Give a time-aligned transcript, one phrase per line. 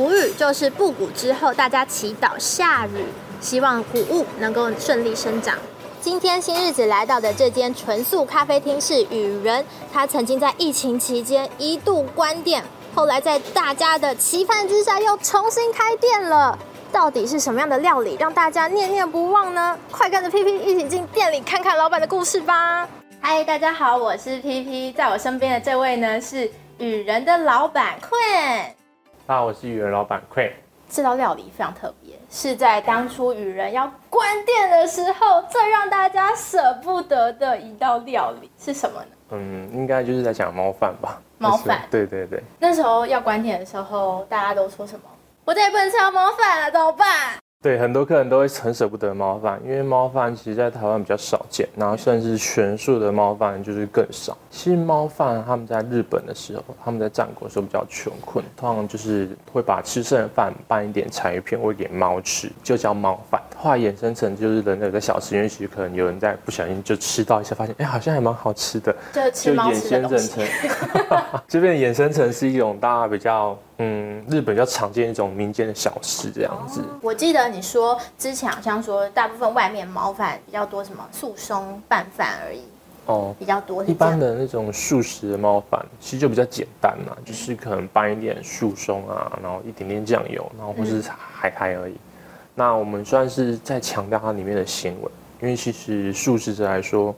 [0.00, 3.04] 谷雨就是布谷之后，大家祈祷下雨，
[3.38, 5.58] 希望谷物能够顺利生长。
[6.00, 16.58] 今天新日子来到的这间纯素咖啡厅是雨人，他曾经在疫情期间一度关店，后来在大家的期盼之下又重新开店了。
[16.90, 19.78] 到底是什么样的料理让大家念念不忘呢？
[19.90, 22.88] 快跟着 PP 一起进店里看看老板的故事吧！
[23.20, 28.79] 嗨，大家好，我是 PP，在我身边的这位呢是雨人的老板 Queen。
[29.30, 30.50] 大家好，我是鱼人老板 Queen。
[30.88, 39.06] 这道料理非常特别，是在当初雨人要关店的时候，最让大家舍不得的一道料理是什么呢？
[39.30, 41.22] 嗯，应该就是在讲猫饭吧。
[41.38, 42.42] 猫饭，对对对。
[42.58, 45.04] 那时候要关店的时候，大家都说什么？
[45.44, 47.39] 我再也不能吃到猫饭了，怎么办？
[47.62, 54.34] 对，很多客人都会很舍不得猫饭，因为猫饭其实在台湾比较少见，然后甚至全素的猫饭就是更少。
[54.48, 63.38] 其实猫饭他们在日本的时候，他们在战国的时候比较穷困，通常就是会把吃剩的饭拌一点柴鱼片喂给猫吃，就叫猫饭。
[63.54, 68.96] 后来衍生成就是人类的小吃，因为其实可能有人在不小心就吃到一下，发现哎好像还蛮好吃的，
[69.34, 70.46] 就衍生成，
[71.46, 73.54] 这边衍生成是一种大家比较。
[73.82, 76.84] 嗯，日本比较常见一种民间的小吃这样子。
[77.00, 82.60] 我记得你说之前好像说，大部分外面猫饭比较多，什么素松拌饭而已。
[83.06, 83.82] 哦，比较多。
[83.86, 91.94] 一般的那种素食的猫饭，其实就比较简单嘛，就是可能拌一点素松啊，然后一点点酱油，然后或是海苔而已。
[91.94, 91.98] 嗯、
[92.54, 97.14] 那我们算是在强调它里面的纤维，因为其实素食者来说，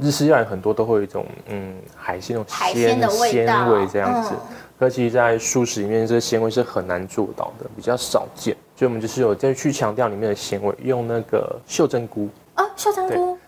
[0.00, 4.30] 日式料理很多都会有一种嗯海鲜那种鲜的味道，鲜味这样子。
[4.32, 8.56] 嗯可其实，在素食里面，这个纤维是很难做到的，比较少见。
[8.76, 13.38] 所以，我们就是有再去强调里面的鲜味，用那个袖珍菇啊，袖珍菇。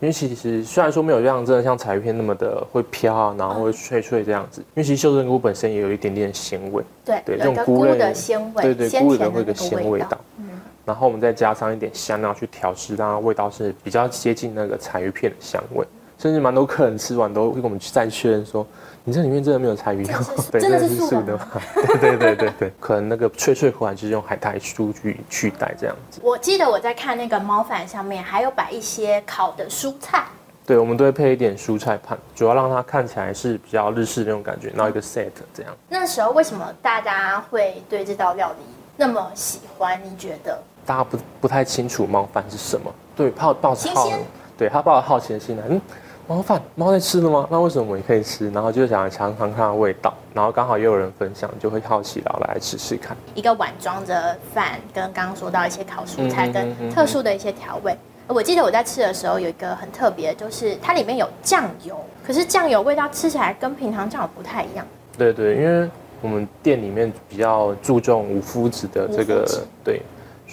[0.00, 4.60] 因为其实虽然说没有像真的像柴鱼片那么的会飘啊，然后会脆脆这样子。
[4.60, 10.20] 因为其实袖珍菇本身也有一点点纤维，对对，这种菇类的鲜味，对对，菇类的会有一个鲜味道。
[10.36, 10.44] 嗯。
[10.84, 15.86] 然后我们再加上一点香料去调制，让它味道是比较接近那个柴鱼片的香味。
[16.16, 18.66] 甚至蛮多客人吃完都会跟我们再确认说。
[19.06, 20.24] 你这里面真的没有柴鱼 吗？
[20.50, 21.46] 对，真的是素的吗？
[22.00, 26.20] 对对对对对，可能那个脆脆口感就是用海苔酥去取代这样子。
[26.22, 30.24] 我记得我在看那个猫饭上面还有摆一些烤的蔬菜。
[30.64, 35.76] 对，我们都会配一点蔬菜盘，主要让它看起来是比较日式的那种感觉，然后一个 set 这样。
[35.90, 38.64] 那时候为什么大家会对这道料理
[38.96, 40.00] 那么喜欢？
[40.02, 40.58] 你觉得？
[40.86, 42.92] 大家不不太清楚猫饭是什么？
[43.16, 44.08] 对，抱抱着好，
[44.56, 45.80] 对他抱着好奇的心来，嗯。
[46.26, 47.46] 猫饭，猫在吃了吗？
[47.50, 48.50] 那为什么我也可以吃？
[48.50, 53.14] 然后就想尝尝看它的味道，然后刚好也有人分享，就会好奇，然后来试试看。
[53.34, 57.94] 一个碗装着饭，跟刚刚说到一些烤蔬菜，跟特殊的一些调味。
[58.26, 61.94] 我记得我在吃的时候有一个很特别，就是它里面有酱油，
[62.26, 64.86] 可是酱油味道吃起来跟平常酱油不太一样。
[65.18, 65.86] 对对，因为
[66.22, 69.46] 我们店里面比较注重无麸质的这个，
[69.84, 70.00] 对，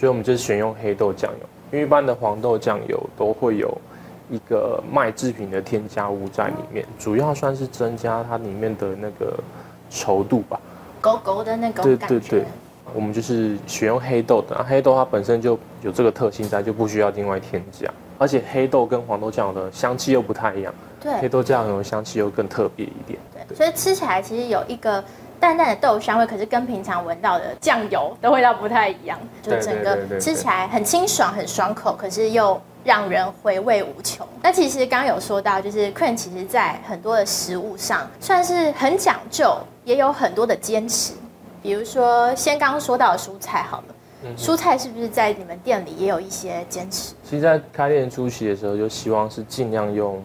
[0.02, 3.72] 所以我们就是选用黑豆酱油，因为一般的黄豆酱油都会有。
[4.32, 9.38] 一个麦制品的添加物在里面，主要算是增加它里面的那个
[9.92, 10.58] 稠度吧，
[11.02, 12.46] 勾勾的那个对对对，
[12.94, 17.92] 我们就是选用黑豆的，黑豆它本身就有这个特性在，就不需要另外添加。
[18.18, 25.04] 而且黑豆跟黄豆酱油的香气又不太一样，对，黑豆酱油的香气又更特别一点，对，对，所以吃起来其实有一个
[25.42, 32.62] 淡淡的豆香味，可是跟平常闻到的酱油的味道不太一样，就整个吃起来很清爽、很爽口，可是又。
[32.84, 34.28] 让人回味无穷。
[34.42, 41.14] 那其实刚刚有说到，就是 Queen 其实在很多的食物上算是很讲究，也有很多的坚持。
[41.62, 47.14] 比如说，先刚刚说到的蔬菜好了，嗯、蔬菜是不是在你们店里也有一些坚持？
[47.24, 50.20] 其实，在开店初期的时候，就希望是尽量用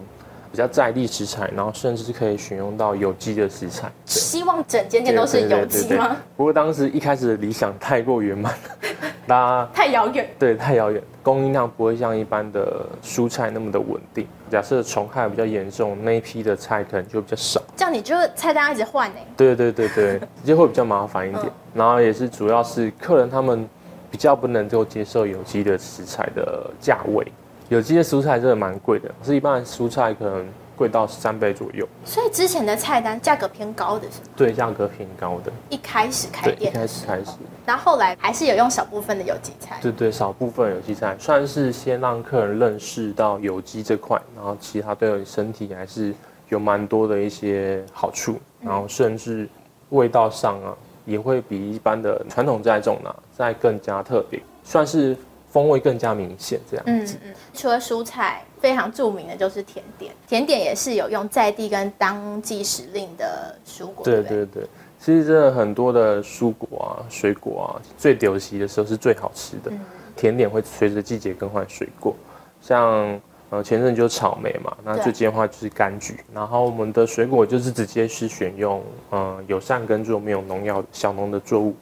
[0.51, 3.91] 比较在地食材，然后甚至可以选用到有机的食材。
[4.05, 6.17] 希望整间店都是有机吗？
[6.35, 8.89] 不过当时一开始的理想太过圆满了。
[9.29, 14.25] 那太遥远，对，太遥远，供应量不会像一般的蔬菜那么的稳定。
[14.49, 17.61] 假设虫害比较严重，那一批的菜可能就比较少。
[17.75, 19.17] 这样你就菜单一直换呢？
[19.35, 21.45] 对对对对，就 会比较麻烦一点。
[21.45, 23.67] 嗯、然后也是主要是客人他们
[24.09, 27.27] 比较不能够接受有机的食材的价位，
[27.69, 30.47] 有机的蔬菜真的蛮贵的，是一般的蔬菜可能。
[30.77, 34.27] 贵到三倍左右，所以之前的菜单价格偏高的是吗？
[34.35, 35.51] 对，价格偏高的。
[35.71, 37.31] 一开始开店，一开始开始，
[37.65, 39.79] 然后后来还是有用少部分的有机菜。
[39.81, 46.13] 对对，少部分有机菜，算是先让客人认识到有机这块，然后其他对身体还是
[46.49, 49.49] 有蛮多的一些好处，然后甚至
[49.89, 55.17] 味道上啊，也会比一般的传统栽种呢再更加特别，算是。
[55.57, 57.17] 风味更加明显，这样子。
[57.23, 60.13] 嗯嗯，除了蔬菜，非常著名的就是甜点。
[60.27, 64.05] 甜点也是有用在地跟当季时令的蔬果。
[64.05, 64.63] 对对对，
[64.99, 69.71] 其实这很多的蔬果啊、水果啊，最丢席的时候是最好吃的。
[69.71, 69.79] 嗯、
[70.15, 72.13] 甜点会随着季节更换水果，
[72.61, 73.19] 像
[73.49, 76.19] 呃前阵就草莓嘛，那最近的话就是柑橘。
[76.31, 81.75] 然后我们的水果就是直接是选用呃友善耕作、没有农药小农的作物。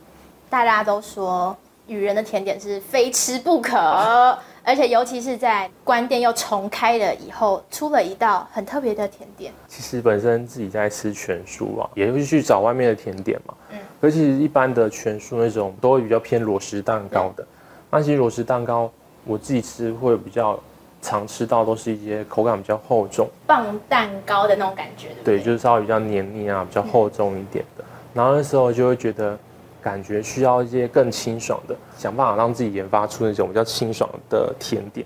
[0.49, 1.57] 大家都说
[1.87, 3.77] 羽人的甜点是非吃不可。
[4.67, 9.53] 而且，尤其是在关店又重开了以后，出了一道很特别的甜点。
[9.67, 13.53] 其实本身自己在吃全素啊，也会去找外面的甜点嘛。
[13.69, 13.77] 嗯。
[14.01, 17.45] 而其实一般的全素那种都会比较偏裸食蛋糕的。
[17.91, 18.91] 那其实裸食蛋糕，
[19.23, 20.59] 我自己吃会比较
[20.99, 25.09] 常吃到，都是一些口感比较厚重，棒蛋糕的那种感觉。
[25.23, 27.83] 对，对，就是稍微比较黏腻啊，比较厚重一点的。
[27.83, 27.85] 嗯。
[28.15, 29.37] 然后那时候就会觉得。
[29.85, 35.05] 感觉需要一些更清爽的，想办法让自己研发出那种比较清爽的甜点，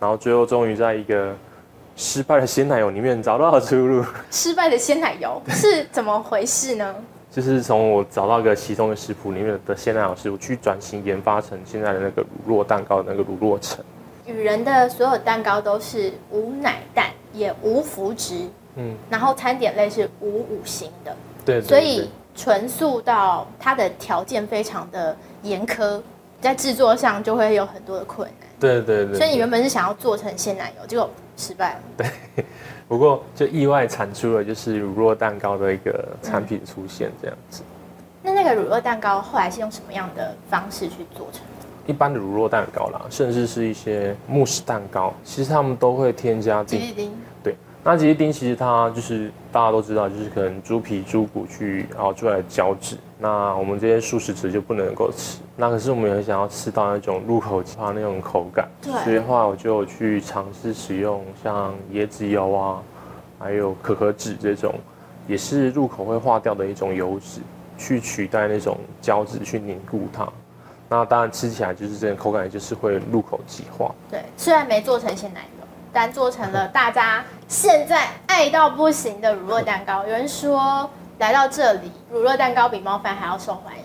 [0.00, 1.32] 然后最后终于在一个
[1.94, 4.04] 失败的鲜奶油里面找到了出路。
[4.32, 6.92] 失败的鲜奶油是怎么回事呢？
[7.30, 13.84] 就是从我找到一个其中的食谱里面的鲜奶油师傅去转型研发成现在的那个乳酪蛋糕的那个乳酪层。
[14.26, 22.10] 雨人的所有蛋糕都是无奶蛋，也无麸质，嗯，然后餐点类是无五辛的，对，对，对，所以。
[22.36, 26.00] 纯素到它的条件非常的严苛，
[26.40, 28.48] 在制作上就会有很多的困难。
[28.60, 29.18] 对对对，对。
[29.18, 31.80] 所以你原本是想要做成鲜奶油，结果失败了。
[31.96, 32.44] 对，
[32.86, 37.62] 不过就意外产出了就是乳酪蛋糕的一个产品出现这样子。
[37.62, 37.66] 嗯、
[38.22, 41.66] 那那个乳酪蛋糕后来是用什么样的方式去做成的？
[41.86, 47.12] 一般的乳酪蛋糕啦，甚至是一些慕斯蛋糕，其实他们都会添加吉利丁。
[47.42, 47.56] 对。
[47.88, 52.96] 那吉利丁其实它就是大家都知道，就是可能猪皮、猪骨去熬出来的胶质。
[53.16, 55.38] 那我们这些素食者就不能够吃。
[55.54, 58.68] 那可是我们也很想要吃到那种入口即化那种口感。
[58.82, 58.92] 对。
[59.04, 62.82] 所以的话，我就去尝试使用像椰子油啊，
[63.38, 64.74] 还有可可脂这种，
[65.28, 67.40] 也是入口会化掉的一种油脂，
[67.78, 70.28] 去取代那种胶质去凝固它。
[70.88, 73.94] 那当然吃起来就是这个口感，就是会入口即化。
[74.10, 75.55] 对，虽然没做成鲜奶油，
[75.92, 77.24] 但做成了大家。
[77.48, 80.88] 现在爱到不行的乳酪蛋糕，有人说
[81.18, 83.84] 来到这里，乳酪蛋糕比猫饭还要受欢迎。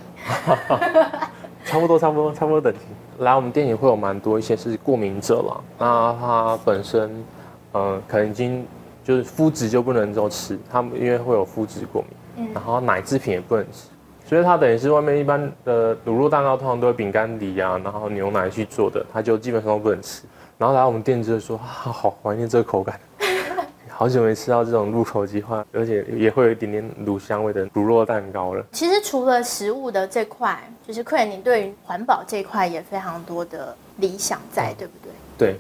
[1.64, 2.80] 差不多，差不多，差不多等级。
[3.20, 7.08] 来我们店里会有蛮多一些是过敏者了，那他本身，
[7.74, 8.66] 嗯、呃，可能已经
[9.04, 12.04] 就是麸质就不能够吃，他们因为会有麸质过
[12.36, 13.90] 敏，嗯然后奶制品也不能吃，
[14.26, 20.24] 所以他等于是外面一般的乳酪蛋糕通常都有饼干底啊，然后牛奶去做的，他就基本上都不能吃。
[20.62, 23.00] 然后来我们店就说，啊，好怀念这个口感。
[23.90, 28.64] 好久没吃到这种入口即化，而且也会有一点点乳香味的乳酪蛋糕了。
[28.72, 35.12] 其实除了食物的这块，就是客人您对于环保这块也非常多的理想在，嗯、对不对？
[35.36, 35.60] 对，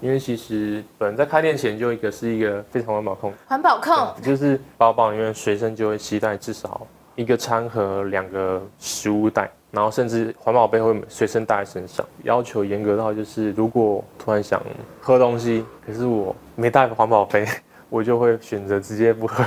[0.00, 12.06] 因为其实本人在开店前就一个是一个非常环保控，环保控就是包包里面随身就会携带至少一个餐盒、两个食物袋，然后甚至环保杯会随身带在身上。
[12.22, 14.62] 要求严格到就是，如果突然想
[15.00, 17.46] 喝东西，可是我没带环保杯。
[17.92, 19.44] 我就会选择直接不喝，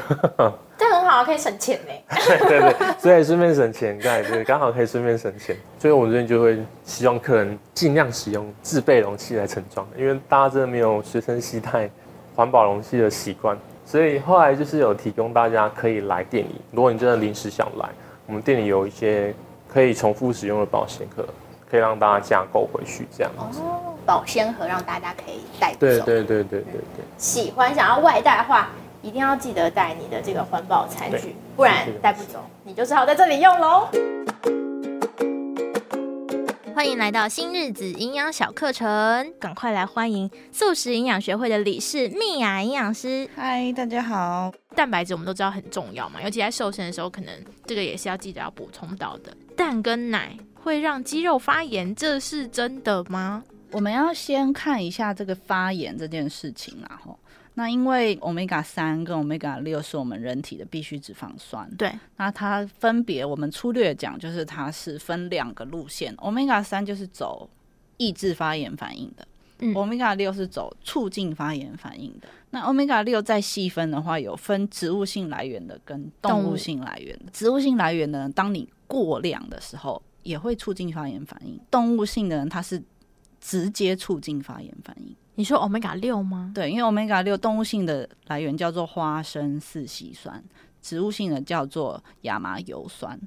[0.78, 2.18] 这很好，可以省钱 呢。
[2.38, 5.58] 对对对，所以顺便省钱，对对，刚好可以顺便省钱。
[5.80, 11.90] 所以我们这边就会希望客人尽量使用自备容器来盛装，因为大家真的没有随身携带
[12.36, 13.58] 环保容器的习惯。
[13.86, 17.88] 所以后来就是有提供大家可以来店里，如果你真的临时想来，
[18.26, 19.34] 我们店里有一些
[19.72, 21.24] 可以重复使用的保鲜盒，
[21.70, 23.60] 可以让大家加购回去这样子。
[23.62, 25.78] 哦保鲜盒让大家可以带走。
[25.80, 27.04] 对对对对对对。
[27.18, 28.70] 喜欢想要外带的话，
[29.02, 33.88] 一定要记得带你的这个环保餐具，不然带不走，你就只好在这里用喽。
[36.76, 43.30] 欢迎来到新日子营养小课程，赶快来欢迎素食营养学会的理事蜜雅营养师。
[43.34, 44.52] 嗨，大家好。
[44.76, 47.34] 蛋白质我们都知道很重要嘛，尤其在瘦身的时候，可能
[47.66, 49.34] 这个也是要记得要补充到的。
[49.56, 53.42] 蛋跟奶会让肌肉发炎，这是真的吗？
[53.76, 57.20] 我们要先看一下这个发炎这件事情，然后
[57.56, 67.50] 那因为 Omega 三跟 Omega 六是我们人体的必需脂肪酸，对，那它分别我们粗略讲就是它是分两个路线，Omega 三就是走
[67.98, 69.28] 抑制发炎反应的，
[69.60, 72.30] 嗯，Omega 六是走促进发炎反应的。
[72.52, 77.26] 那 Omega 六再细分的话，有分植物性来源的跟动物性来源的。
[77.34, 82.82] 植物性来源的，当你过量的时候也会促进发炎反应，动物性的人它是。
[83.46, 85.16] 直接促进发炎反应。
[85.36, 86.52] 你说 Omega 六吗？
[86.56, 90.44] 对，因为 Omega 六动物性的来源叫做花生四烯酸，
[90.82, 93.20] 植物性的叫做亚麻油酸，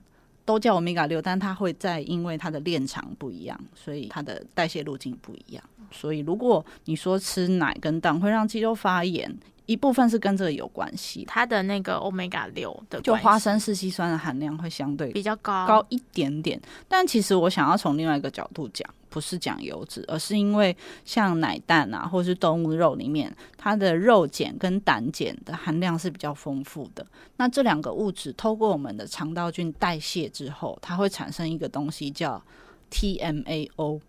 [0.45, 5.63] 都叫 Omega 六，但它会在因为它的链长不一样，所以它的代谢路径不一样。
[5.93, 9.33] 所以如果你说吃奶跟蛋会让肌肉发炎，
[9.69, 16.59] 一部分是跟这个有关系，它的那个 omega 六的就花生四烯酸的含量会相对比较高高一点点。
[16.89, 27.07] 但其实我想要从另外一个角度讲，不是讲油脂，而是因为像奶蛋啊，或是动物肉里面，它的肉碱跟胆碱的含量是比较丰富的。
[27.37, 32.43] 那这两个物质透过我们的肠道菌代谢之后，它会产生一个东西叫
[32.91, 34.01] TMAO。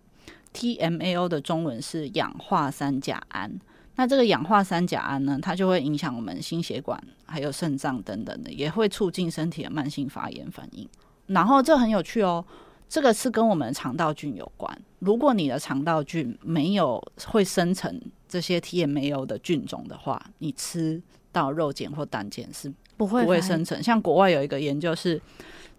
[0.53, 3.59] TMAO 的中文是氧化三甲胺。
[3.99, 10.87] 那这个氧化三甲胺呢，它就会影响我们心血管、还有肾脏等等的，也会促进身体的慢性发炎反应。
[11.27, 12.45] 然后这很有趣哦，
[12.87, 14.81] 这个是跟我们的肠道菌有关。
[14.99, 21.01] 如果你的肠道菌没有会生成这些 TMAO 的菌种的话，你吃
[21.33, 23.83] 到肉碱或胆碱是不会不会生成。
[23.83, 25.21] 像国外有一个研究是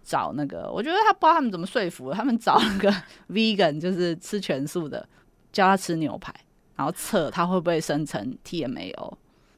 [0.03, 2.93] 找那个，我觉得他不知道他们怎么说服，他们找那个
[3.33, 5.09] vegan，就是吃全素的，
[5.51, 6.31] 叫他吃牛排。
[6.81, 9.13] 然后测它会不会生成 TMAO，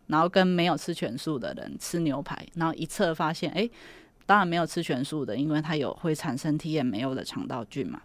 [0.08, 3.70] 然后跟没有吃全素的人吃牛排，然后一测发现，哎，
[4.26, 8.02] 当然没有吃全素的，因为它有会产生 TMAO 的肠道菌嘛，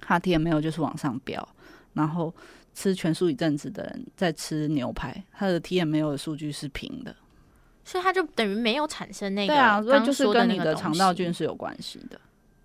[0.00, 1.46] 它 TMAO 就是往上飙。
[1.92, 2.34] 然后
[2.72, 7.14] 吃全素一阵子的人在吃牛排，它的 TMAO 的数据是平的，
[7.84, 9.52] 所以它就等于没有产生那个。
[9.52, 12.18] 对啊，所以就是跟你的肠道菌是有关系的，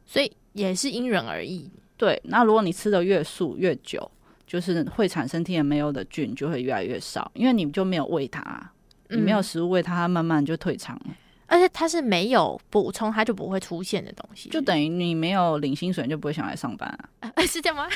[0.05, 1.69] 所以也是因人而异。
[1.97, 4.09] 对，那如果你吃的越素越久。
[4.53, 8.61] 就是会产生 TMAO 的菌就会越来越少，因为你就没有喂它，
[9.09, 11.05] 你没有食物喂它，它慢慢就退场了。
[11.47, 16.87] 而且它是没有补充，它就不会出现的东西，就等于你没有领薪水，你就不会想来上班
[17.19, 17.31] 啊？
[17.47, 17.87] 是这样吗？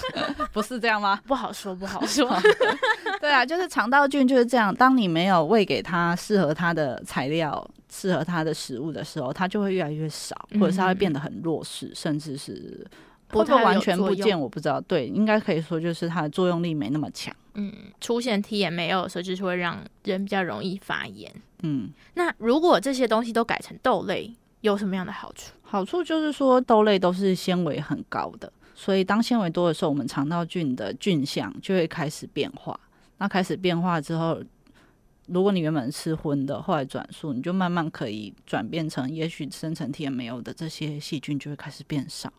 [0.54, 1.20] 不是这样吗？
[1.26, 2.26] 不好说，不好 说。
[3.20, 12.86] 对啊，就是肠道菌就是这样，当你没有喂给它适合它的材料、适合它的食物的时候，它就会越来越少，或者是它会变得很弱势，甚至是。
[13.28, 14.38] 会不太完全不见？
[14.38, 14.80] 我不知道。
[14.80, 17.34] 对，应该可以说就是它的作用力没那么强。
[17.54, 21.32] 嗯，出现 TMAO 的时候，就是会让人比较容易发炎。
[21.62, 25.52] 嗯，那如果这些东西都改成豆类，有什么样的好处？
[25.62, 32.78] 好处就是说豆类都是纤维很高的，所以当纤维多的时候，我们肠道菌的菌相就会开始变化。
[33.18, 34.38] 那开始变化之后，
[35.26, 42.30] 如果你原本吃荤的，后来转素，你就慢慢可以转变成，也许生成 TMAO 的这些细菌就会开始变少。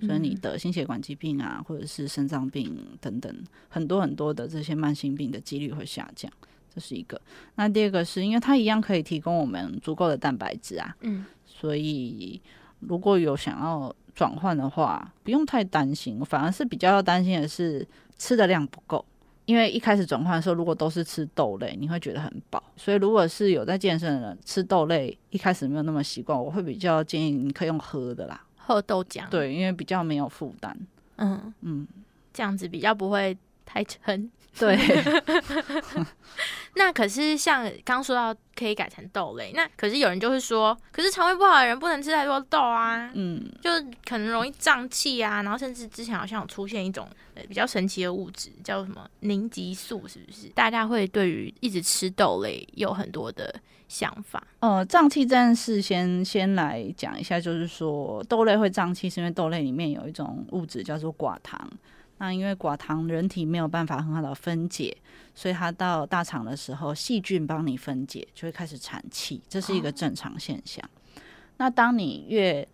[0.00, 3.32] 所以你的心血管疾病啊，或者是肾脏病等等，
[3.68, 6.30] 很多很多的这些慢性病的几率会下降，
[6.74, 7.20] 这是一个。
[7.54, 12.40] 那第二个是因为它一样可以提供我们足够的蛋白质啊，嗯，所以
[12.80, 16.24] 如果有想要转换的话，不用太担心。
[16.24, 17.86] 反而是比较要担心的是
[18.18, 19.04] 吃的量不够，
[19.44, 22.62] 因为一开始转换的时候，如果都是吃豆类，你会觉得很饱。
[22.76, 28.43] 所以如果是有在健身的人吃豆类，一开始没有那么习惯，我会比较建议你可以用喝的啦。
[28.66, 30.76] 喝豆浆，对，因为比较没有负担，
[31.16, 31.52] 嗯。
[31.60, 31.86] 嗯，
[32.32, 34.78] 这样子比较不会太撑， 对。
[36.76, 43.70] 那可是像刚说到可以改成豆类，那可是有人就会说，可是肠胃不好的人不能吃太多豆啊，嗯，就
[44.04, 47.08] 可能容易胀气啊，然后甚至之前好像有出现一种
[47.48, 50.48] 比较神奇的物质，叫什么凝集素，是不是？
[50.48, 53.54] 大家会对于一直吃豆类有很多的
[53.94, 54.44] 想法。
[54.58, 61.70] 呃，胀气这件事先先来讲一下，就是说豆类会胀气，是因为豆类里面有一种物质叫做寡糖。
[62.18, 64.96] 那因为寡糖，人体没有办法很好的分解，
[65.34, 70.84] 所以它到大肠的时候，细菌帮你分解，就会开始产气，这是一个正常现象。
[70.84, 71.22] 哦。
[71.58, 72.66] 那当你越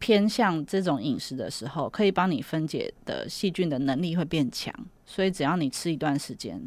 [0.00, 4.74] 偏向这种饮食的时候，可以帮你分解的细菌的能力会变强，
[5.04, 6.60] 所以只要你吃一段时间，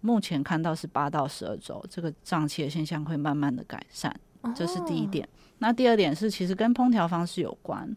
[0.00, 4.14] 目前看到是八到十二周，这个胀气的现象会慢慢的改善，
[4.54, 5.24] 这是第一点。
[5.24, 5.28] 哦。
[5.58, 7.94] 那第二点是，其实跟烹调方式有关。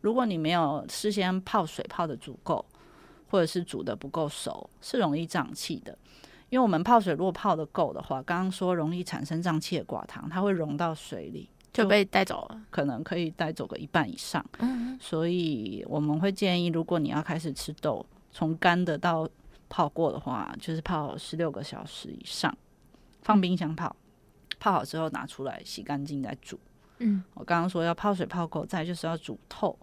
[0.00, 2.64] 如果你没有事先泡水泡的足够。
[3.32, 5.96] 或者是煮的不够熟，是容易胀气的。
[6.50, 14.44] 因为我们泡水如果泡的够的话，刚刚说容易产生胀气的寡糖，它会溶到水里就被带走了，可能可以带走个一半以上。
[14.58, 19.26] 嗯，所以我们会建议，如果你要开始吃豆，从干的到
[19.72, 22.54] 泡过的话，就是泡十六个小时以上，
[23.22, 23.96] 放冰箱泡，
[24.60, 26.60] 泡好之后拿出来洗干净再煮。
[26.98, 29.74] 嗯，我刚刚说要泡水泡够，再就是要煮透。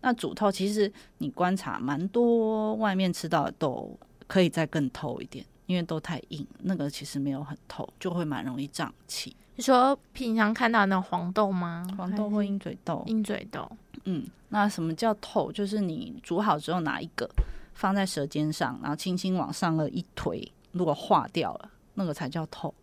[0.00, 3.94] 那煮透，其实你观察蛮多，外面吃到的豆
[4.26, 9.36] 可以再更透一点，因为都太硬，那个其实没有很透，就会蛮容易胀气。
[9.56, 11.86] 你说平常看到的那种黄豆吗？
[11.98, 13.04] 黄豆或鹰嘴豆？
[13.06, 13.70] 鹰嘴豆。
[14.04, 15.52] 嗯，那什么叫透？
[15.52, 17.28] 就是你煮好之后拿一个
[17.74, 22.74] 放在舌尖上，然后轻轻往上了一推，如果化掉了，那个才叫透。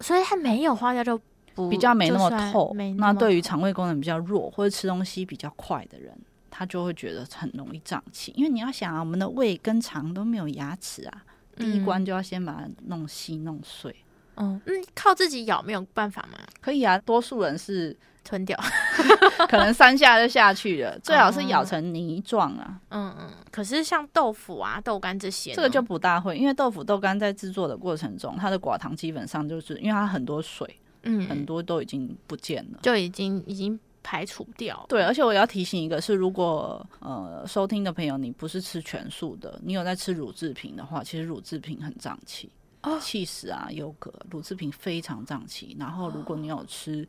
[0.00, 1.20] 所以它没有化掉就
[1.54, 2.72] 不比较没那么透。
[2.74, 6.16] 那，么那对于肠胃功能比较弱或者吃东西比较快的人。
[6.48, 11.22] 他就会觉得很容易胀气，因为你要想啊，我们的胃跟肠都没有牙齿啊，
[11.54, 13.94] 第一关就要先把它弄细弄碎，
[14.36, 16.38] 嗯嗯，靠自己咬没有办法吗？
[16.62, 18.58] 可以啊，多数人是吞掉，
[19.48, 22.80] 可能三下就下去了， 最好是咬成泥状啊。
[22.90, 33.78] 嗯嗯，可是像豆腐啊、豆干这些，这个就不大会，因为豆腐、豆干在制作的过程中，它的寡糖基本上就是因为它很多水，嗯，很多都已经不见了，就已经已经。
[34.08, 34.86] 排除掉。
[34.88, 42.48] 对，而且我要提醒一个，是如果呃收听的朋友，你不是吃全素的，你有在吃乳制品的话，其实乳制品很胀气
[42.84, 45.76] 哦，起司啊、优格，乳制品非常胀气。
[45.76, 47.04] 然后如果你有吃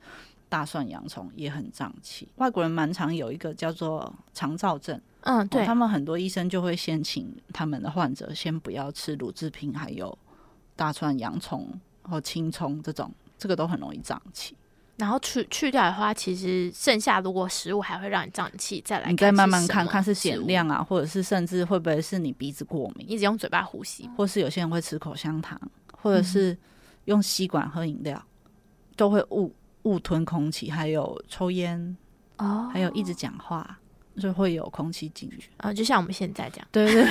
[0.49, 2.27] 大蒜、洋葱，也很胀气。
[2.35, 10.17] 外国人蛮常有一个叫做肠燥症，嗯，对、哦，他们很多医生就会先请他们的患者先不要吃乳制品，还有
[10.75, 11.67] 大蒜、洋葱
[12.03, 14.55] 或青葱这种，这个都很容易胀气。
[14.95, 25.59] 然后去去掉的话，其实剩下如果食物还会让你胀气，再来你再慢慢看看是减量啊，或者是甚至会不会是你鼻子过敏，一直用嘴巴呼吸，或是有些人会吃口香糖，
[26.01, 26.57] 或者是
[27.05, 28.51] 用吸管喝饮料，嗯、
[28.95, 29.53] 都会误
[29.87, 31.95] 误吞空气，还有抽烟，
[32.37, 33.79] 哦，还有一直讲话。
[34.19, 36.67] 就会有空气进去啊，就像我们现在这样。
[36.71, 37.05] 对对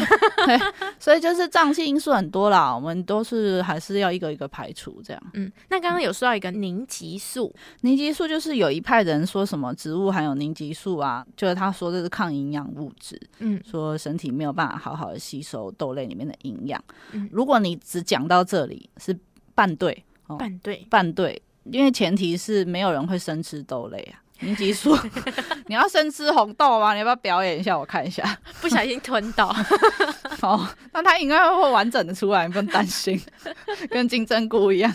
[0.45, 0.59] 对，
[0.99, 5.23] 所以就是胀气因素很多啦，我们都是还是要一个一个排除这样。
[5.35, 16.85] 嗯，那刚刚有说到一个凝集素，凝集素就是有一派人说什么植物含有凝集素啊，就是他说这是抗营养物质，嗯，说身体没有办法好好的吸收豆类里面的营养。
[17.13, 19.17] 嗯，如果你只讲到这里是
[19.55, 21.41] 半对，哦，半对，半对，
[21.73, 24.23] 因为前提是没有人会生吃豆类啊。
[24.41, 24.95] 凝集素，
[25.67, 26.93] 你要生吃红豆吗？
[26.93, 27.79] 你要不要表演一下？
[27.79, 29.49] 我看一下，不小心吞到。
[30.43, 33.19] 哦，那它应该会完整的出来，你不用担心，
[33.89, 34.93] 跟金针菇一样。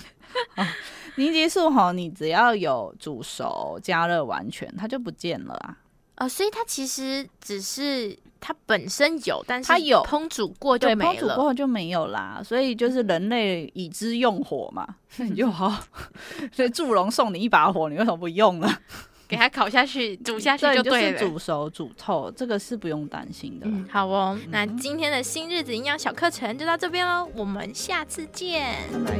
[1.15, 5.75] 凝集素哈，你只要有煮熟、加热完全，它就不见了啊。
[6.17, 12.41] 哦，所以它其实只是它本身有，但是它有烹煮过就没了，烹煮过后就没有啦。
[12.43, 14.85] 所以就是人类已知用火嘛，
[15.17, 15.71] 那 你就好。
[16.51, 18.67] 所以祝融送你一把火，你为什么不用呢？
[19.29, 21.17] 给它烤下去，煮下去就对了。
[21.17, 23.65] 就是煮熟、煮透，这个是不用担心的。
[23.65, 29.19] 嗯，好哦，那今天的新日子营养小课程就到这边喽，我们下次见，拜拜。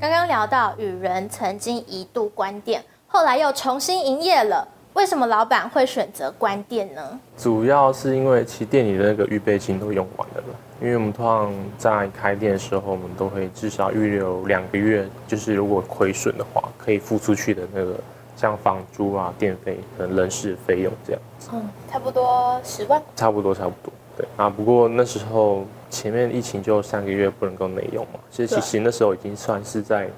[0.00, 4.66] 刚刚聊到羽人曾经一度关店，后来又重新营业了。
[4.94, 7.18] 为什么老板会选择关店呢？
[7.36, 10.42] 主要是因为其店里的那个预备金都用完了。
[10.80, 17.94] 因为我们通常在开店的时候，我们都会至少预留两个月，就是如果亏损的话，可以付出去的那个
[18.36, 21.50] 像房租啊、电费、可能人事费用这样子。
[21.52, 23.02] 嗯，差不多十万。
[23.16, 23.92] 差不多，差不多。
[24.16, 30.08] 对啊，不过那时候前面疫情就三个月不能够内用嘛，所以其实那时候已经算是在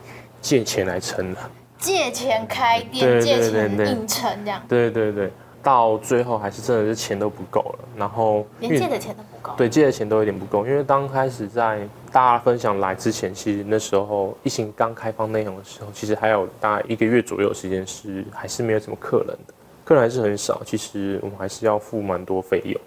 [0.43, 1.39] 借钱来撑了。
[1.83, 4.63] 借钱开店，借钱影城这样。
[4.69, 5.31] 对对对，
[5.63, 9.53] 到最后还是真的是钱都不够了，然后连借的钱都不够。
[9.57, 11.81] 对，借的钱都有点不够，因为刚开始在
[12.13, 19.53] 大家分享来之前，其实那时候疫情刚开放内容的时候，其实还有大概一个月左右的时间是还是没有什么客人的，
[19.85, 20.63] 客人还是很少。
[20.65, 22.81] 其实我们还是要付蛮多费用。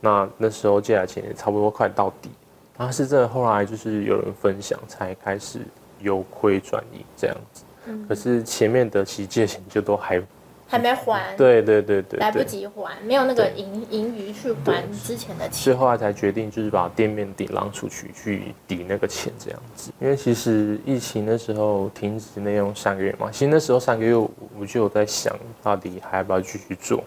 [0.00, 2.28] 那那时候借来钱也差不多快到底，
[2.76, 5.60] 然后是真的后来就是有人分享，才开始
[6.00, 7.62] 由亏转盈这样子。
[8.08, 10.22] 可是前面的其实借钱就都还
[10.68, 19.90] 还没还，对对对对，来不及还，没有那个盈盈余去还之前的钱，所以后来才决定就是把店面顶让出去去抵那个钱这样子。
[20.00, 27.04] 因为其实疫情的时候停止内用三个月嘛，其实那时候三个月我就有在想到底还要不要继续做，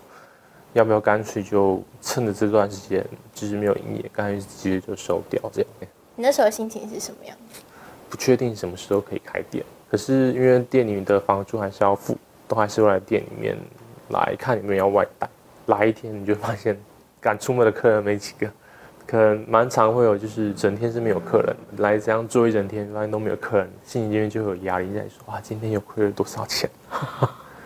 [0.74, 5.70] 要不要干脆就趁着这段时间就是没有营业，干脆直接就收掉这样。
[6.16, 7.36] 你那时候心情是什么样？
[8.08, 9.66] 不确定什么时候可以开店。
[9.96, 12.18] 可是因为店里面的房租还是要付，
[12.50, 13.58] 都还是会来店里面
[14.10, 15.26] 来看有没有要外带。
[15.68, 16.78] 来一天你就发现，
[17.22, 18.52] 敢出门的客人没几个，
[19.08, 26.70] 可能蛮常会有就是整天是没有客人，来这样做一整天发现都没有客人，心里面就有压力在说哇，今天又亏了多少钱？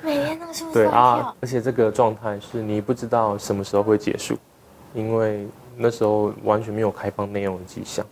[0.04, 4.38] 每天都是不是对啊，而且这个状态是你不知道什么时候会结束，
[4.94, 8.06] 因为那时候完全没有开放内容的迹象，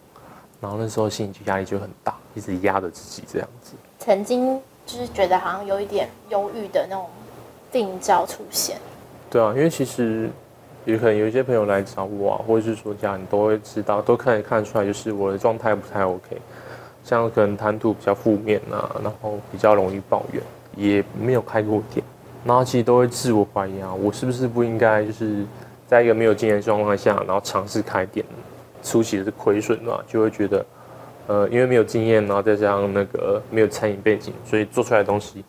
[0.59, 3.73] 然后那时候心里就压力就很大，一直压着自己这样子。
[4.07, 7.07] 曾经就是觉得好像有一点忧郁的那种
[7.69, 8.77] 病灶出现。
[9.29, 10.29] 对啊，因为其实
[10.85, 16.37] 有可能有一些朋友来找我啊，或者是说家人都会知道，都可以看出来，就是我的状态不太 OK，
[17.03, 20.41] 像可能谈吐比较负面啊，然后比较容易抱怨，
[20.77, 22.01] 也没有开过店，
[22.45, 25.43] 然后其实都会自我怀疑啊，我是不是不应该就是
[25.85, 28.25] 在一个没有经验状况下，然后尝试开店，
[28.81, 30.65] 初期是亏损嘛，就会觉得。
[31.27, 35.43] 呃，因为没有经验，然后再加上那个没有餐饮背景，所以做出来的东西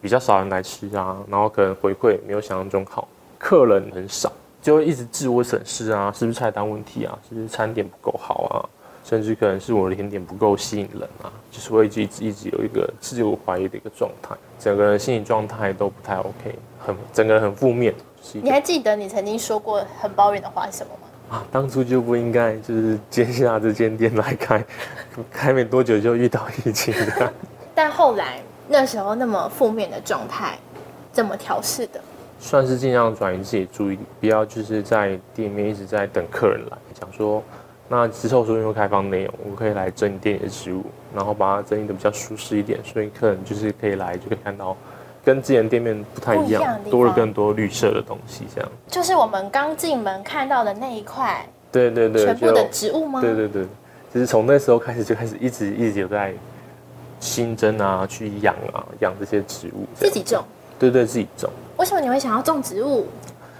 [0.00, 3.06] 比较少人来吃啊，然后可能回馈没有想象中好，
[3.38, 8.56] 客人很少，就会一直自我审视啊，是不是菜单问题啊，是不是餐点不够好啊，
[9.04, 17.94] 甚至可能是我的甜点不够吸引人啊，就是会一直一直一直有一个自我怀疑的一个状态，整个人心理状态都不太 OK，很整个人很负面。
[18.32, 21.08] 你还记得你曾经说过很抱怨的话是什么吗？
[21.28, 24.64] 啊，当初就不应该就是接下这间店来开，
[25.30, 27.32] 开没多久就遇到疫情的。
[27.74, 30.58] 但后来那时候那么负面的状态，
[31.12, 32.00] 怎么调试的？
[32.40, 36.78] 算是尽量转移自己注意力，不要就是在店面一直在等客人来。
[36.94, 37.42] 讲说，
[37.88, 44.76] 那之后说因为开放内容，我可以来整理店里的食物，然后把它整理的比较舒适一点，所以客人就是可以来就可以看到。
[45.28, 48.70] 跟之前店面不太一样，一多了更多绿色的东西，这样。
[48.86, 53.20] 就是我们刚进门看到的那一块，对对对，全部的植物吗？
[53.20, 53.66] 对对对，
[54.14, 56.32] 就是从那时候开始就开始一直一直有在
[57.20, 59.84] 新增啊，去养啊，养这些植物。
[59.94, 60.42] 自己种？
[60.78, 61.50] 对对，自己种。
[61.76, 63.06] 为什么你会想要种植物？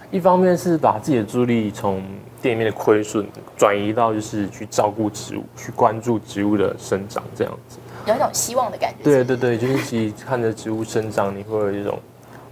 [0.09, 2.01] 一方面是把自己的注意力从
[2.41, 7.77] 店面的亏损转移到就是去照顾植物，去关注植物的生长，这样子。
[8.09, 9.03] 有一种希望的感觉。
[9.03, 11.97] 对对对，就是自己看着植物生长，你会有一种，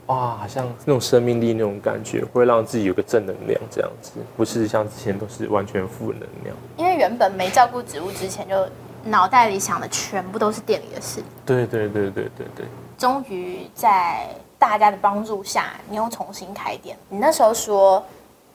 [0.06, 6.56] 哇，好像那种生命力那种感觉，会让自己有个正能量这样子，不是像之前都是完全负能量。
[6.78, 8.68] 因为原本没照顾植物之前，就
[9.04, 11.22] 脑袋里想的全部都是店里的事。
[11.46, 12.66] 对对对对对对。
[12.98, 16.98] 终于在大家的帮助下，你又重新开店。
[17.10, 18.04] 你那时候说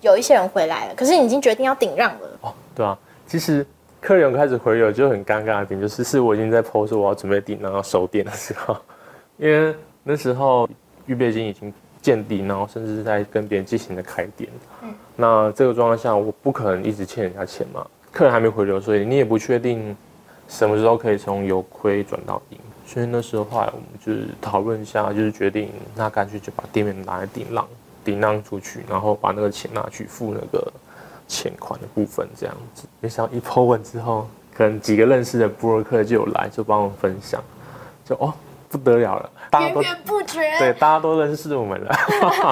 [0.01, 2.39] 有一些人回来了，可是你已经决定要顶让了。
[2.43, 3.67] 哦，对啊，其实。
[4.03, 8.77] 客人开始回流就很尴尬的点，就是是我已经在 PO 说我要准备订，然后收店的时候，
[9.39, 10.69] 因为那时候
[11.07, 14.51] 预备金已经见底，然后甚至是在跟别人进行的开店。
[14.83, 17.87] 嗯，那这个状况下，我不可能一直欠人家钱嘛。
[18.11, 19.97] 客人还没回流，所以你也不确定
[20.49, 22.59] 什么时候可以从由亏转到盈。
[22.85, 27.65] 所以那时候后来我们就是讨论一下，就是决定那干脆就把店面拿来顶浪，
[28.05, 30.73] 顶浪出去，然后把那个钱拿去付那个。
[31.33, 37.43] 欠款的部分这样子，没想到一 po 文之后，可能几个认识的部落客就有来，就帮我们分享，
[38.05, 38.35] 就哦
[38.69, 41.97] 不得了了，源源不绝，对，大家都认识我们了。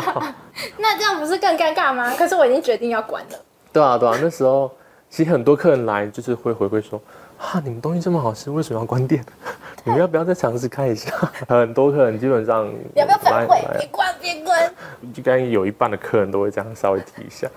[0.79, 2.15] 那这样不是更尴尬吗？
[2.17, 3.39] 可是我已经决定要关了。
[3.71, 4.71] 对啊对啊，那时候
[5.11, 6.99] 其实很多客人来就是会回馈说，
[7.39, 9.23] 啊你们东西这么好吃，为什么要关店？
[9.85, 11.11] 你们要不要再尝试开一下？
[11.49, 13.63] 很多客人基本上要不要反悔？
[13.79, 14.75] 别关别关，
[15.15, 17.49] 就刚有一半的客人都会这样稍微提一下。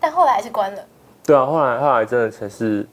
[0.00, 0.82] 但后来还是关了。
[1.24, 2.86] 对啊，后来后来真的才是，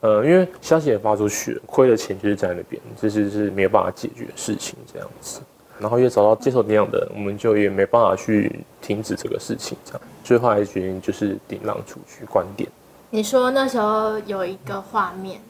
[0.00, 5.40] 呃，因为消息也发出去了，亏的钱就是在那边，这是是没有办法解决的事情这样子。
[5.78, 10.00] 然后也找到接受顶让的人，我们就也没办法去停止这个事情这样。
[10.22, 12.68] 最后还是决定就是顶浪出去关店。
[13.10, 15.40] 你说那时候有一个画面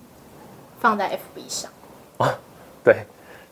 [0.81, 1.71] 放在 FB 上
[2.19, 2.35] 啊？
[2.85, 3.05] 对，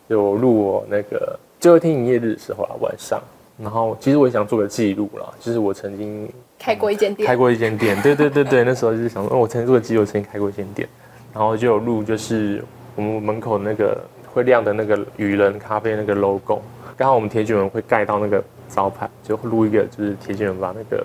[0.09, 3.21] 有录我那个最后一天营业日的时候啊，晚上。
[3.59, 10.87] 然后其实我也想做个记录啦，就是我曾经开过一间店，开过一间店，对对对对，那时候就是想说，哦，我曾经做个记录，我曾经开过一间店，
[11.33, 12.63] 然后就有录，就是
[12.95, 13.99] 我们门口那个
[14.33, 16.61] 会亮的那个羽人咖啡那个 logo，
[16.99, 21.03] 刚好我们铁卷门会盖到那个招牌，就录一个，就是铁卷门把那个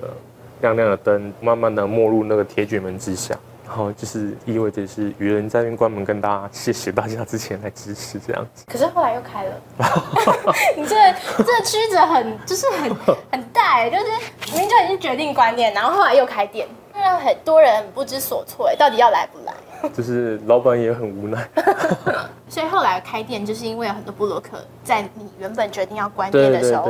[0.60, 3.34] 亮亮的灯慢慢的没入那个铁卷门之下。
[3.68, 8.64] 然后就是意味着是羽人在那边关门，跟大家谢谢大家之前来支持这样子。
[8.68, 9.52] 可是后来又开了，
[10.78, 10.96] 你这、
[11.38, 12.96] 这个曲折很就是很
[13.32, 13.44] 很
[13.90, 14.06] 就是
[14.54, 19.54] 明明就已经决定关店，然后后来又开店，让很多人不知所措哎，到底要来不来？
[19.94, 21.48] 就是老板也很无奈。
[22.50, 26.90] 所以后来开店就是因为有很多布洛克在你原本决定要关店的时候，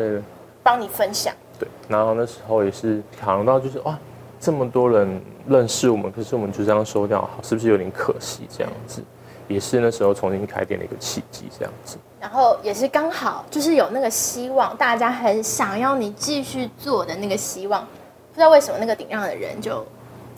[0.63, 1.33] 帮你分享。
[1.59, 3.97] 对，然后那时候也是考虑到就是哇，
[4.39, 5.21] 这么多人。
[5.47, 8.47] 认识我们，可是我们就这样收掉，是不是有点可惜？
[8.49, 9.03] 这样子，
[9.47, 11.99] 也是那时候重新开店的一个契机，这样子。
[12.25, 19.85] 然后也是刚好，就是有那个希望，大家很想要你继续做的那个希望，不知道为什么那个顶让的人就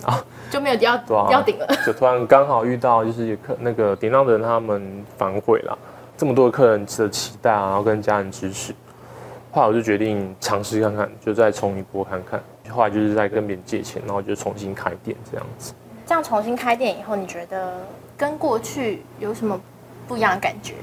[0.03, 0.21] 啊
[0.51, 5.79] 就没有要、啊、要顶了，就突然刚好遇到，就是有客那个顶让的人他们反悔了，
[6.17, 8.75] 这么多的客人的期待啊，然后跟家人支持，
[9.53, 12.43] 后来我就决定尝试看看，就再冲一波看看。
[12.69, 15.71] 后来就是在跟别人借钱，然后就重新开店这样子。
[16.05, 17.75] 这样重新开店以后，你觉得
[18.17, 19.57] 跟过去有什么
[20.05, 20.73] 不一样的感觉？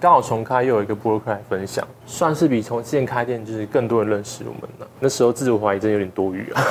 [0.00, 4.86] 刚好重开又有一个部落客来分享，算是比从之前开店就是更多人认识我们了。
[5.00, 6.62] 那时候自我怀疑真有点多余啊，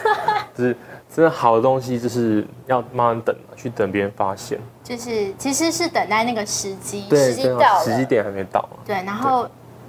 [0.56, 0.76] 就是
[1.14, 4.58] 真的好的东西就是要慢慢等，去等别人发现。
[4.82, 8.68] 就是其实是等待那个时机，对时机到了，时机点还没到。
[8.84, 9.48] 对，然后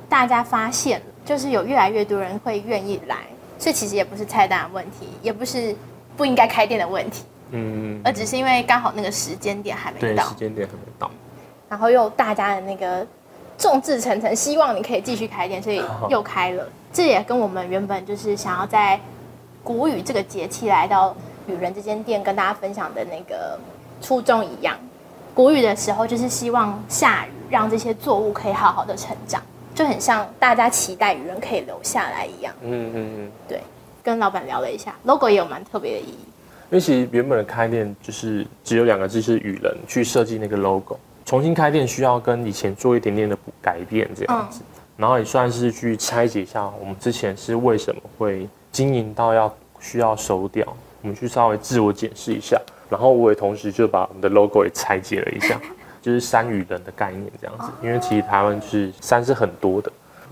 [0.10, 3.18] 大家发现，就是有越来越多人会愿意来。
[3.58, 5.76] 所以其实也不是菜单的问题，也不是
[6.18, 11.12] 不应该开店的问题，嗯，而只是因为刚好那个时间点还没到，时间点还没到，
[11.72, 13.08] 然后又大家的那个
[13.58, 16.68] 众志成城，希望你可以继续开店，所以又开了。
[16.92, 19.00] 这也跟我们原本就是想要在
[19.64, 21.16] 谷雨这个节气来到
[21.48, 23.58] 雨人这间店跟大家分享的那个
[24.02, 24.78] 初衷一样。
[25.34, 29.42] 谷雨的时候就是希望下雨，让这些作物可以好好的成长，
[29.74, 32.54] 就很像大家期待雨人可以留下来一样。
[32.62, 33.62] 嗯嗯嗯，对。
[34.04, 36.26] 跟老板聊了一下，logo 也有蛮特别的意义。
[36.70, 41.00] 因为其实原本的开店就是只有两个字，是雨人去设计那个 logo。
[41.26, 44.62] 重新开店需要跟以前做一点点的改变，这样子。
[44.62, 50.66] 嗯、然后也算是去拆解一下我们之前是为什么会经营到要需要收掉，
[51.02, 52.60] 我们去稍微自我检视一下。
[52.90, 55.60] 然后我也同时就把我们的 logo 也拆解了一下，
[56.02, 57.72] 就是山与人的概念这样子。
[57.82, 59.90] 因为其实台湾是山是很多的，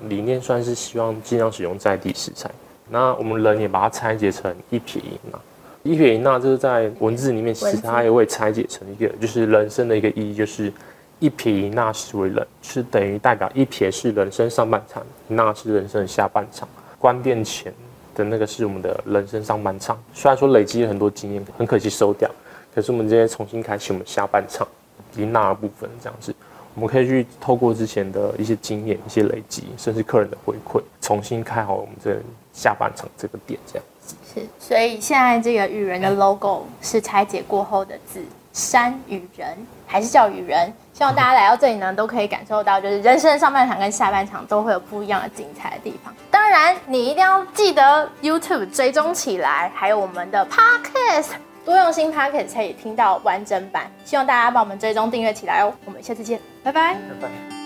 [0.10, 2.52] 理念算是希望尽量使用在地食材。
[2.90, 5.40] 那我们人也把它拆解成一撇一捺，
[5.84, 10.72] 一撇一捺就是在文字里面，其实它也会拆解成一个，就是人生的一个意义，就是
[11.20, 16.68] 一撇一捺是为人，是等于代表一撇是人生上半场，一捺是人生的下半场。
[16.98, 17.74] 关店前
[18.14, 22.30] 的那个是我们的人生上半场，虽然说累积了很多经验，很可惜收掉，
[22.76, 24.68] 可是我们今天重新开启我们下半场
[25.16, 26.36] 一捺的部分，这样子。
[26.76, 32.16] 我们可以去透过之前的一些经验、一些累积，甚至客人的回馈，重新开好我们这
[32.54, 33.99] 下半场这个店，这样子。
[34.34, 40.72] 是，所以现在这个雨人的 logo 是拆解过后的字，山雨人还是叫雨人？
[40.94, 46.14] 希望大家来到这里呢，都可以感受到，就是人生的上半场跟下半场都会有不一样的精彩的地方。
[46.30, 51.30] 当然，你一定要记得 YouTube 追踪起来，还有我们的 Podcast。
[51.66, 55.72] 多用心 Podcast 可以听到完整版，希望大家帮我们追踪订阅起来哦。
[55.86, 56.96] 我们下次见，拜拜。
[56.96, 57.59] 拜拜。